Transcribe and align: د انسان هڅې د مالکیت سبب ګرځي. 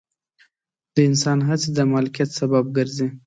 د 0.93 0.95
انسان 1.09 1.37
هڅې 1.47 1.69
د 1.77 1.79
مالکیت 1.93 2.29
سبب 2.39 2.65
ګرځي. 2.77 3.07